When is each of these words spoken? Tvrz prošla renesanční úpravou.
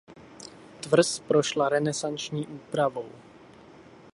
Tvrz 0.81 1.19
prošla 1.19 1.69
renesanční 1.69 2.47
úpravou. 2.47 3.09